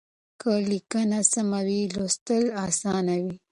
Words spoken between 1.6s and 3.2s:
وي لوستل اسانه